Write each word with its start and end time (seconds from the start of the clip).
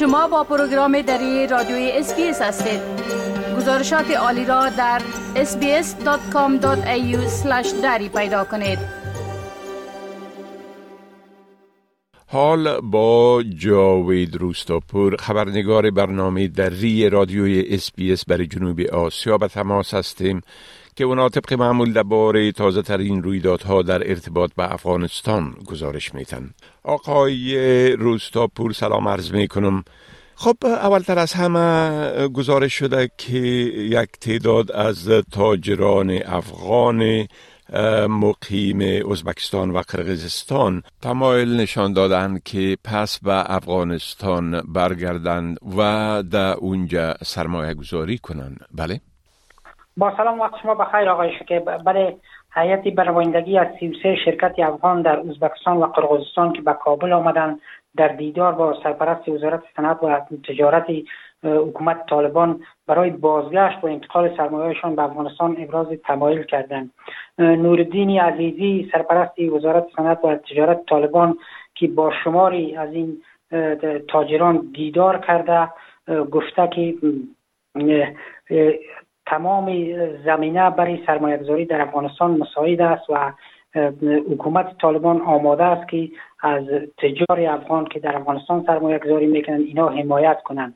شما 0.00 0.28
با 0.28 0.44
پروگرام 0.44 1.02
دری 1.02 1.46
رادیوی 1.46 1.90
SBS 1.92 2.42
هستید. 2.42 2.80
گزارشات 3.56 4.10
عالی 4.10 4.44
را 4.44 4.68
در 4.68 5.02
sbs.com.au 5.34 7.16
دری 7.82 8.08
پیدا 8.08 8.44
کنید. 8.44 8.78
حال 12.26 12.80
با 12.80 13.42
جاوید 13.42 14.36
روستاپور 14.36 15.16
خبرنگار 15.16 15.90
برنامه 15.90 16.48
دری 16.48 17.10
رادیوی 17.10 17.64
SBS 17.68 18.24
برای 18.24 18.46
جنوب 18.46 18.80
آسیا 18.80 19.38
به 19.38 19.48
تماس 19.48 19.94
هستیم 19.94 20.40
که 21.00 21.06
اونا 21.06 21.28
طبق 21.28 21.52
معمول 21.52 21.92
درباره 21.92 22.52
تازه 22.52 22.82
ترین 22.82 23.22
رویدادها 23.22 23.82
در 23.82 24.10
ارتباط 24.10 24.50
به 24.56 24.72
افغانستان 24.72 25.54
گزارش 25.66 26.14
میتن 26.14 26.50
آقای 26.82 27.56
روستاپور 27.92 28.72
سلام 28.72 29.08
عرض 29.08 29.32
می 29.32 29.48
کنم 29.48 29.84
خب 30.34 30.56
اولتر 30.62 31.18
از 31.18 31.32
همه 31.32 32.28
گزارش 32.28 32.74
شده 32.74 33.10
که 33.18 33.38
یک 33.38 34.10
تعداد 34.20 34.72
از 34.72 35.08
تاجران 35.32 36.10
افغان 36.24 37.26
مقیم 38.08 39.10
ازبکستان 39.10 39.70
و 39.70 39.82
قرقیزستان 39.88 40.82
تمایل 41.02 41.56
نشان 41.56 41.92
دادند 41.92 42.42
که 42.42 42.76
پس 42.84 43.18
به 43.18 43.54
افغانستان 43.54 44.60
برگردند 44.60 45.58
و 45.78 46.22
در 46.30 46.52
اونجا 46.54 47.14
سرمایه 47.24 47.74
گذاری 47.74 48.18
کنند. 48.18 48.60
بله؟ 48.74 49.00
با 49.96 50.16
سلام 50.16 50.40
وقت 50.40 50.58
شما 50.62 50.74
بخیر 50.74 51.08
آقای 51.08 51.32
شکه 51.38 51.60
برای 51.60 52.16
هیئت 52.54 52.82
برنامه‌نمایندگی 52.82 53.58
از 53.58 53.66
33 53.80 54.16
شرکت 54.24 54.54
افغان 54.58 55.02
در 55.02 55.20
ازبکستان 55.20 55.76
و 55.76 55.86
قرقیزستان 55.86 56.52
که 56.52 56.62
به 56.62 56.72
کابل 56.72 57.12
آمدن 57.12 57.58
در 57.96 58.08
دیدار 58.08 58.52
با 58.52 58.82
سرپرست 58.82 59.28
وزارت 59.28 59.62
صنعت 59.76 60.02
و 60.02 60.20
تجارت 60.48 60.86
حکومت 61.44 62.06
طالبان 62.06 62.60
برای 62.86 63.10
بازگشت 63.10 63.78
و 63.82 63.86
انتقال 63.86 64.36
سرمایهشان 64.36 64.96
به 64.96 65.02
افغانستان 65.02 65.56
ابراز 65.58 65.86
تمایل 66.04 66.42
کردند. 66.42 66.90
نوردین 67.38 68.20
عزیزی 68.20 68.90
سرپرست 68.92 69.38
وزارت 69.38 69.86
صنعت 69.96 70.24
و 70.24 70.34
تجارت 70.34 70.86
طالبان 70.86 71.38
که 71.74 71.86
با 71.88 72.12
شماری 72.24 72.76
از 72.76 72.92
این 72.92 73.22
تاجران 74.08 74.70
دیدار 74.74 75.18
کرده 75.18 75.68
گفته 76.30 76.68
که 76.68 76.94
تمام 79.30 79.66
زمینه 80.24 80.70
برای 80.70 80.98
سرمایه‌گذاری 81.06 81.64
در 81.64 81.80
افغانستان 81.80 82.30
مساعد 82.30 82.80
است 82.80 83.10
و 83.10 83.32
حکومت 84.30 84.78
طالبان 84.78 85.20
آماده 85.20 85.64
است 85.64 85.88
که 85.88 86.08
از 86.42 86.64
تجار 86.98 87.40
افغان 87.40 87.84
که 87.84 88.00
در 88.00 88.16
افغانستان 88.16 88.64
سرمایه 88.66 88.98
گذاری 88.98 89.26
می‌کنند 89.26 89.60
اینا 89.60 89.88
حمایت 89.88 90.42
کنند. 90.42 90.74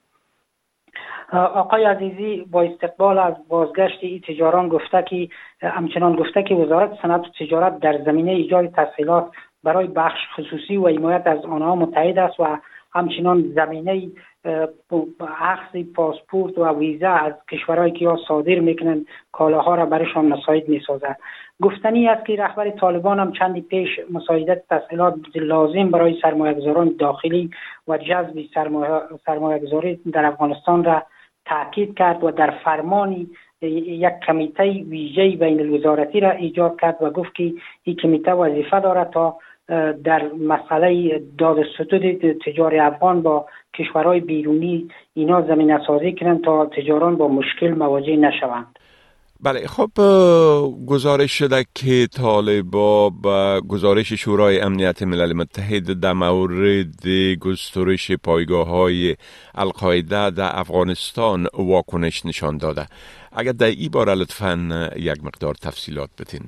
آقای 1.32 1.84
عزیزی 1.84 2.46
با 2.50 2.62
استقبال 2.62 3.18
از 3.18 3.34
بازگشت 3.48 3.98
این 4.00 4.20
تجاران 4.20 4.68
گفته 4.68 5.02
که 5.02 5.28
همچنان 5.62 6.16
گفته 6.16 6.42
که 6.42 6.54
وزارت 6.54 6.90
صنعت 7.02 7.20
و 7.20 7.30
تجارت 7.38 7.78
در 7.80 8.02
زمینه 8.02 8.32
ایجاد 8.32 8.66
تسهیلات 8.66 9.26
برای 9.64 9.86
بخش 9.86 10.20
خصوصی 10.36 10.76
و 10.76 10.88
حمایت 10.88 11.26
از 11.26 11.44
آنها 11.44 11.76
متحد 11.76 12.18
است 12.18 12.40
و 12.40 12.58
همچنان 12.94 13.52
زمینه 13.54 14.02
اخذ 15.20 15.82
پاسپورت 15.94 16.58
و 16.58 16.78
ویزا 16.78 17.10
از 17.10 17.32
کشورهایی 17.50 17.92
که 17.92 18.04
یا 18.04 18.18
صادر 18.28 18.58
می‌کنند 18.58 19.06
کالاها 19.32 19.74
را 19.74 19.86
برشان 19.86 20.26
مساعد 20.26 20.68
می‌سازد. 20.68 21.16
گفتنی 21.62 22.08
است 22.08 22.26
که 22.26 22.36
رهبر 22.36 22.70
طالبان 22.70 23.20
هم 23.20 23.32
چندی 23.32 23.60
پیش 23.60 23.88
مساعدت 24.10 24.62
تسهیلات 24.70 25.14
لازم 25.34 25.90
برای 25.90 26.18
سرمایهگذاران 26.22 26.96
داخلی 26.98 27.50
و 27.88 27.98
جذب 27.98 28.44
سرمایهگذاری 29.26 30.00
در 30.12 30.24
افغانستان 30.24 30.84
را 30.84 31.02
تاکید 31.44 31.98
کرد 31.98 32.24
و 32.24 32.30
در 32.30 32.50
فرمانی 32.50 33.30
یک 33.60 34.12
کمیته 34.26 34.64
ویژه 34.64 35.36
بین 35.36 35.60
الوزارتی 35.60 36.20
را 36.20 36.30
ایجاد 36.30 36.80
کرد 36.80 36.96
و 37.00 37.10
گفت 37.10 37.34
که 37.34 37.52
این 37.82 37.96
کمیته 37.96 38.32
وظیفه 38.32 38.80
دارد 38.80 39.10
تا 39.10 39.36
در 40.04 40.30
مسئله 40.32 41.22
داد 41.38 41.56
ستود 41.74 42.36
تجار 42.46 42.76
افغان 42.76 43.22
با 43.22 43.46
کشورهای 43.74 44.20
بیرونی 44.20 44.88
اینا 45.14 45.42
زمین 45.42 45.78
سازی 45.86 46.14
کنند 46.20 46.44
تا 46.44 46.66
تجاران 46.66 47.16
با 47.16 47.28
مشکل 47.28 47.70
مواجه 47.70 48.16
نشوند. 48.16 48.78
بله 49.40 49.66
خب 49.66 49.90
گزارش 50.86 51.32
شده 51.32 51.64
که 51.74 52.06
طالبا 52.06 53.10
با 53.10 53.60
گزارش 53.68 54.12
شورای 54.12 54.60
امنیت 54.60 55.02
ملل 55.02 55.32
متحد 55.32 56.00
در 56.00 56.12
مورد 56.12 57.06
گسترش 57.40 58.12
پایگاه 58.12 58.68
های 58.68 59.16
القاعده 59.54 60.30
در 60.30 60.50
افغانستان 60.52 61.46
واکنش 61.58 62.26
نشان 62.26 62.58
داده. 62.58 62.86
اگر 63.32 63.52
در 63.52 63.66
این 63.66 63.90
باره 63.92 64.14
لطفا 64.14 64.88
یک 64.96 65.24
مقدار 65.24 65.54
تفصیلات 65.54 66.10
بتین 66.20 66.40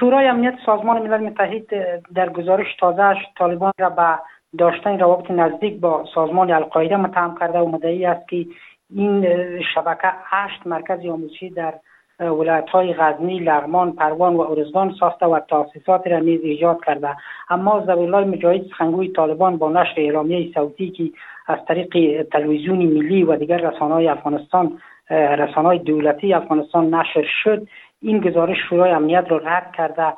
شورای 0.00 0.26
امنیت 0.26 0.54
سازمان 0.66 1.02
ملل 1.02 1.20
متحد 1.20 1.66
در 2.14 2.28
گزارش 2.28 2.76
تازهش 2.80 3.16
طالبان 3.38 3.72
را 3.78 3.90
به 3.90 4.18
داشتن 4.58 4.98
روابط 4.98 5.30
نزدیک 5.30 5.80
با 5.80 6.04
سازمان 6.14 6.50
القاعده 6.50 6.96
متهم 6.96 7.36
کرده 7.40 7.58
و 7.58 7.68
مدعی 7.68 8.06
است 8.06 8.28
که 8.28 8.46
این 8.90 9.26
شبکه 9.74 10.08
هشت 10.24 10.66
مرکز 10.66 11.06
آموزشی 11.06 11.50
در 11.50 11.74
ولایت 12.20 12.68
های 12.68 12.94
غزنی، 12.94 13.38
لغمان، 13.38 13.92
پروان 13.92 14.34
و 14.34 14.40
ارزگان 14.40 14.94
ساخته 15.00 15.26
و 15.26 15.40
تاسیسات 15.40 16.06
را 16.06 16.18
نیز 16.18 16.40
ایجاد 16.42 16.84
کرده. 16.84 17.16
اما 17.50 17.80
زبیرالله 17.80 18.24
مجاهد 18.24 18.66
سخنگوی 18.66 19.08
طالبان 19.08 19.56
با 19.56 19.72
نشر 19.72 19.94
اعلامیه 19.96 20.52
صوتی 20.54 20.90
که 20.90 21.04
از 21.46 21.58
طریق 21.68 22.22
تلویزیون 22.32 22.78
ملی 22.78 23.22
و 23.22 23.36
دیگر 23.36 23.70
رسانه 23.70 24.10
افغانستان 24.10 24.78
رسانه 25.10 25.78
دولتی 25.78 26.34
افغانستان 26.34 26.94
نشر 26.94 27.24
شد 27.42 27.66
این 28.02 28.18
گزارش 28.18 28.56
شورای 28.68 28.92
امنیت 28.92 29.24
را 29.28 29.36
رد 29.36 29.72
کرده. 29.72 30.12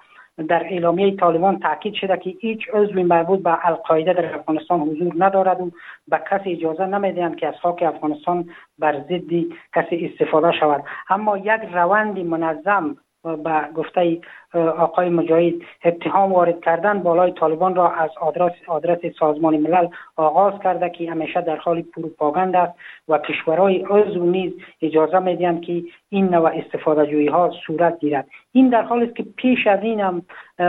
در 0.49 0.63
اعلامیه 0.65 1.17
طالبان 1.17 1.59
تاکید 1.59 1.95
شده 1.95 2.17
که 2.17 2.31
هیچ 2.41 2.61
عضوی 2.73 3.03
مربوط 3.03 3.43
به 3.43 3.67
القاعده 3.67 4.13
در 4.13 4.35
افغانستان 4.35 4.81
حضور 4.81 5.13
ندارد 5.19 5.61
و 5.61 5.71
به 6.09 6.21
کسی 6.31 6.53
اجازه 6.53 6.87
نمی‌دهند 6.87 7.37
که 7.37 7.47
از 7.47 7.55
خاک 7.63 7.83
افغانستان 7.83 8.49
بر 8.79 9.01
ضد 9.01 9.33
کسی 9.75 10.13
استفاده 10.13 10.53
شود. 10.53 10.85
اما 11.11 11.39
یک 11.39 11.61
روند 11.73 12.19
منظم 12.19 12.97
به 13.25 13.61
گفته 13.75 14.19
آقای 14.79 15.09
مجاهد 15.09 15.55
اتهام 15.85 16.33
وارد 16.33 16.61
کردن 16.61 17.03
بالای 17.03 17.33
طالبان 17.33 17.75
را 17.75 17.91
از 17.91 18.11
آدرس, 18.21 18.53
آدرس 18.67 18.99
سازمان 19.19 19.57
ملل 19.57 19.89
آغاز 20.17 20.61
کرده 20.65 20.91
که 20.91 21.11
همیشه 21.11 21.41
در 21.41 21.57
حال 21.57 21.83
پروپاگاند 21.83 22.57
است 22.57 22.79
و 23.09 23.19
کشورهای 23.19 23.79
عضو 23.91 24.25
نیز 24.25 24.53
اجازه 24.83 25.19
می‌دهند 25.19 25.63
که 25.63 25.83
این 26.09 26.35
نوع 26.35 26.51
استفاده 26.51 27.07
جویی 27.07 27.29
ها 27.29 27.51
صورت 27.67 27.99
گیرد. 27.99 28.29
این 28.53 28.69
در 28.69 28.83
حالی 28.83 29.05
است 29.05 29.17
که 29.17 29.25
پیش 29.37 29.67
از 29.67 29.83
این 29.83 30.01
هم 30.01 30.23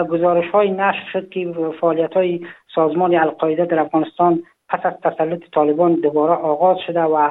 گزارش 0.09 0.49
های 0.49 0.71
نشر 0.71 1.05
شد 1.13 1.29
که 1.29 1.53
فعالیت 1.81 2.13
های 2.13 2.45
سازمان 2.75 3.15
القاعده 3.15 3.65
در 3.65 3.79
افغانستان 3.79 4.43
پس 4.69 4.79
از 4.83 4.93
تسلط 5.03 5.43
طالبان 5.51 5.93
دوباره 5.93 6.33
آغاز 6.33 6.77
شده 6.87 7.01
و 7.01 7.29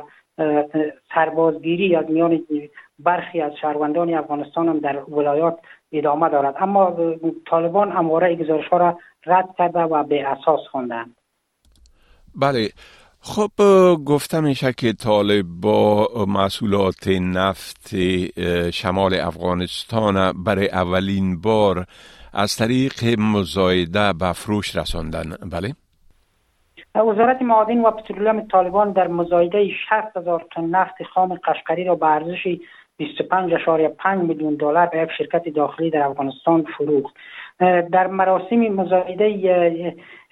سربازگیری 1.15 1.97
از 1.97 2.11
میان 2.11 2.45
برخی 2.99 3.41
از 3.41 3.53
شهروندان 3.61 4.15
افغانستان 4.15 4.69
هم 4.69 4.79
در 4.79 5.11
ولایات 5.11 5.59
ادامه 5.93 6.29
دارد 6.29 6.55
اما 6.61 6.97
طالبان 7.51 7.93
همواره 7.93 8.37
گزارش 8.37 8.69
ها 8.69 8.77
را 8.77 8.99
رد 9.27 9.49
کرده 9.59 9.81
و 9.81 10.03
به 10.05 10.29
اساس 10.29 10.61
خواندند. 10.71 11.17
بله. 12.37 12.69
خب 13.21 13.51
گفته 14.07 14.41
میشه 14.41 14.73
که 14.73 14.93
طالب 14.93 15.47
با 15.63 16.09
محصولات 16.29 17.09
نفت 17.09 17.97
شمال 18.71 19.15
افغانستان 19.15 20.43
برای 20.45 20.69
اولین 20.69 21.41
بار 21.41 21.85
از 22.33 22.57
طریق 22.57 23.19
مزایده 23.19 24.13
به 24.13 24.33
فروش 24.33 24.77
رساندن. 24.77 25.37
بله؟ 25.53 25.75
وزارت 26.95 27.43
معادن 27.43 27.79
و 27.79 27.91
پترولیم 27.91 28.41
طالبان 28.41 28.93
در 28.93 29.09
مزایده 29.09 29.69
60 29.69 30.17
هزار 30.17 30.47
تن 30.55 30.65
نفت 30.65 31.03
خام 31.15 31.35
قشقری 31.35 31.85
را 31.85 31.95
به 31.95 32.07
ارزش 32.07 32.59
25.5 33.03 34.07
میلیون 34.07 34.55
دلار 34.55 34.87
به 34.87 34.99
یک 34.99 35.09
شرکت 35.19 35.49
داخلی 35.49 35.91
در 35.91 36.03
افغانستان 36.03 36.63
فروخت. 36.79 37.15
در 37.93 38.07
مراسم 38.07 38.57
مزایده 38.57 39.25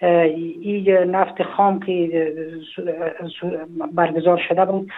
این 0.02 0.88
نفت 0.88 1.42
خام 1.42 1.80
که 1.80 2.32
برگزار 3.92 4.42
شده 4.48 4.64
بود 4.64 4.90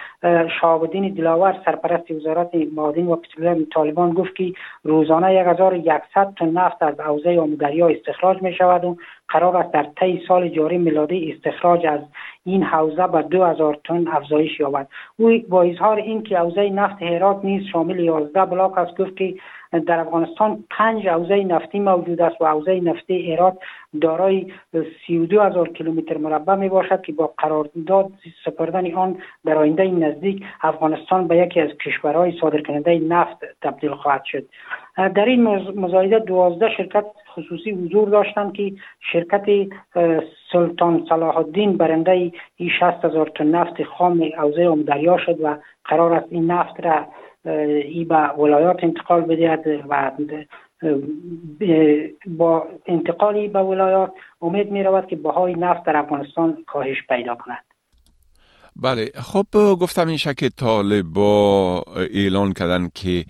شهابالدین 0.61 1.13
دلاور 1.13 1.61
سرپرست 1.65 2.11
وزارت 2.11 2.49
معادن 2.75 3.05
و 3.05 3.15
پترولیم 3.15 3.67
طالبان 3.73 4.13
گفت 4.13 4.35
که 4.35 4.53
روزانه 4.83 5.27
1100 5.27 6.33
تن 6.39 6.49
نفت 6.49 6.83
از 6.83 6.99
حوزه 6.99 7.39
آمودریا 7.39 7.87
استخراج 7.87 8.41
می 8.41 8.53
شود 8.53 8.85
و 8.85 8.97
قرار 9.29 9.57
است 9.57 9.71
در 9.71 9.87
طی 9.99 10.21
سال 10.27 10.49
جاری 10.49 10.77
میلادی 10.77 11.31
استخراج 11.31 11.85
از 11.85 11.99
این 12.45 12.63
حوزه 12.63 13.07
به 13.07 13.21
2000 13.21 13.79
تن 13.83 14.07
افزایش 14.07 14.59
یابد. 14.59 14.87
او 15.17 15.31
با 15.49 15.63
اظهار 15.63 15.97
اینکه 15.97 16.37
حوزه 16.37 16.69
نفت 16.69 17.03
هرات 17.03 17.39
نیز 17.45 17.63
شامل 17.71 17.99
11 17.99 18.45
بلاک 18.45 18.77
است 18.77 18.97
گفت 18.97 19.17
که 19.17 19.33
در 19.79 19.99
افغانستان 19.99 20.63
پنج 20.69 21.07
حوزه 21.07 21.43
نفتی 21.43 21.79
موجود 21.79 22.21
است 22.21 22.41
و 22.41 22.45
حوزه 22.45 22.79
نفتی 22.79 23.13
ایراد 23.13 23.57
دارای 24.01 24.53
32 25.07 25.41
هزار 25.41 25.69
کیلومتر 25.69 26.17
مربع 26.17 26.55
می 26.55 26.69
باشد 26.69 27.01
که 27.01 27.11
با 27.11 27.33
قرارداد 27.37 28.11
سپردن 28.45 28.93
آن 28.93 29.17
در 29.45 29.57
آینده 29.57 29.87
نزدیک 29.87 30.43
افغانستان 30.61 31.27
به 31.27 31.37
یکی 31.37 31.61
از 31.61 31.69
کشورهای 31.85 32.39
صادر 32.41 32.61
کننده 32.61 32.99
نفت 32.99 33.37
تبدیل 33.61 33.91
خواهد 33.91 34.23
شد. 34.25 34.45
در 34.97 35.25
این 35.25 35.43
مزایده 35.79 36.19
دوازده 36.19 36.69
شرکت 36.77 37.05
خصوصی 37.35 37.71
حضور 37.71 38.09
داشتند 38.09 38.53
که 38.53 38.71
شرکت 39.11 39.45
سلطان 40.51 41.05
صلاح 41.09 41.37
الدین 41.37 41.77
برنده 41.77 42.11
ای 42.11 42.31
60 42.79 43.05
هزار 43.05 43.31
تن 43.35 43.47
نفت 43.47 43.83
خام 43.83 44.29
حوزه 44.37 44.75
دریا 44.83 45.17
شد 45.17 45.37
و 45.41 45.57
قرار 45.85 46.13
است 46.13 46.27
این 46.29 46.51
نفت 46.51 46.85
را 46.85 47.05
ای 47.45 48.05
به 48.05 48.15
ولایات 48.15 48.83
انتقال 48.83 49.21
بدهد 49.21 49.85
و 49.89 50.11
با 52.27 52.67
انتقالی 52.85 53.47
به 53.47 53.59
ولایات 53.59 54.11
امید 54.41 54.71
می 54.71 54.83
رود 54.83 55.07
که 55.07 55.15
بهای 55.15 55.53
نفت 55.53 55.85
در 55.85 55.97
افغانستان 55.97 56.57
کاهش 56.67 56.97
پیدا 57.09 57.35
کند. 57.35 57.63
بله 58.75 59.11
خب 59.15 59.45
گفتم 59.53 60.07
این 60.07 60.17
که 60.17 60.49
طالبا 60.49 61.81
اعلان 62.13 62.53
کردن 62.53 62.89
که 62.95 63.25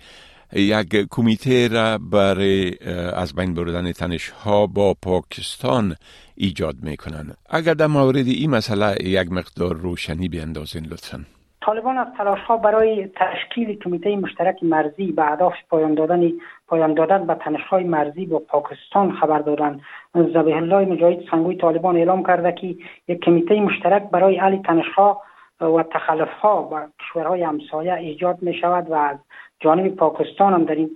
یک 0.52 1.06
کمیته 1.10 1.68
را 1.68 1.98
برای 1.98 2.72
از 3.14 3.34
بین 3.34 3.54
بردن 3.54 3.92
تنش 3.92 4.28
ها 4.28 4.66
با 4.66 4.94
پاکستان 5.02 5.94
ایجاد 6.34 6.76
می‌کنن 6.82 7.34
اگر 7.50 7.74
در 7.74 7.86
مورد 7.86 8.26
این 8.26 8.50
مسئله 8.50 8.96
یک 9.02 9.32
مقدار 9.32 9.76
روشنی 9.76 10.28
بیندازین 10.28 10.86
لطفا. 10.86 11.35
طالبان 11.66 11.98
از 11.98 12.06
تلاش 12.18 12.40
ها 12.40 12.56
برای 12.56 13.06
تشکیل 13.06 13.78
کمیته 13.78 14.16
مشترک 14.16 14.62
مرزی 14.62 15.12
به 15.12 15.30
اهداف 15.30 15.54
پایان 15.70 15.94
دادن 15.94 16.32
پایان 16.68 16.94
دادن 16.94 17.26
به 17.26 17.34
تنش 17.34 17.62
های 17.62 17.84
مرزی 17.84 18.26
با 18.26 18.38
پاکستان 18.38 19.12
خبر 19.12 19.38
دادن 19.38 19.80
زبیح 20.14 20.56
الله 20.56 20.84
مجاهد 20.84 21.18
سنگوی 21.30 21.56
طالبان 21.56 21.96
اعلام 21.96 22.22
کرده 22.22 22.52
که 22.52 22.66
یک 23.08 23.20
کمیته 23.20 23.60
مشترک 23.60 24.02
برای 24.10 24.36
حل 24.36 24.62
تنش 24.62 24.88
ها 24.96 25.22
و 25.60 25.82
تخلف 25.82 26.32
ها 26.32 26.62
با 26.62 26.80
کشورهای 27.00 27.42
همسایه 27.42 27.94
ایجاد 27.94 28.42
می 28.42 28.54
شود 28.54 28.90
و 28.90 28.94
از 28.94 29.16
جانب 29.60 29.96
پاکستان 29.96 30.52
هم 30.52 30.64
در 30.64 30.74
این 30.74 30.94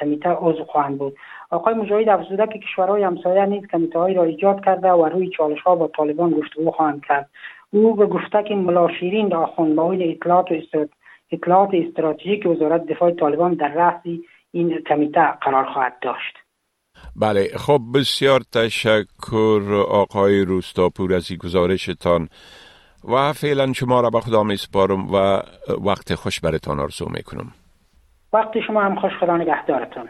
کمیته 0.00 0.30
عضو 0.30 0.64
خواهند 0.64 0.98
بود. 0.98 1.16
آقای 1.50 1.74
مجاهد 1.74 2.08
افزوده 2.08 2.46
که 2.46 2.58
کشورهای 2.58 3.02
همسایه 3.02 3.46
نیز 3.46 3.66
کمیته 3.66 3.98
را 3.98 4.24
ایجاد 4.24 4.64
کرده 4.64 4.92
و 4.92 5.06
روی 5.06 5.30
چالش 5.30 5.60
ها 5.60 5.76
با 5.76 5.88
طالبان 5.96 6.30
گفتگو 6.30 6.70
خواهند 6.70 7.04
کرد. 7.04 7.30
او 7.74 7.96
به 7.96 8.06
گفته 8.06 8.42
که 8.48 8.54
ملاشیرین 8.54 9.34
آخوند 9.34 9.74
معاون 9.74 10.02
اطلاعات 10.02 10.46
و 10.52 10.86
اطلاعات 11.32 11.70
استراتژیک 11.72 12.46
وزارت 12.46 12.86
دفاع 12.86 13.10
طالبان 13.10 13.54
در 13.54 13.68
رأس 13.68 14.02
این 14.52 14.82
کمیته 14.88 15.30
قرار 15.42 15.64
خواهد 15.64 15.96
داشت. 16.02 16.34
بله 17.16 17.48
خب 17.56 17.80
بسیار 17.94 18.40
تشکر 18.40 19.84
آقای 19.88 20.44
روستاپور 20.44 21.14
از 21.14 21.30
این 21.30 21.38
گزارشتان. 21.38 22.28
و 23.08 23.32
فعلا 23.32 23.72
شما 23.72 24.00
را 24.00 24.10
به 24.10 24.20
خدا 24.20 24.42
می 24.42 24.56
سپارم 24.56 25.12
و 25.14 25.42
وقت 25.84 26.14
خوش 26.14 26.40
برتان 26.40 26.80
آرزو 26.80 27.08
می 27.08 27.22
کنم 27.22 27.52
وقت 28.32 28.60
شما 28.66 28.82
هم 28.82 29.00
خوش 29.00 29.12
خدا 29.20 29.36
نگهدارتون 29.36 30.08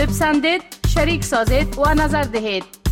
بپسندید 0.00 0.62
شریک 0.94 1.24
سازید 1.24 1.78
و 1.78 1.90
نظر 1.90 2.22
دهید. 2.22 2.87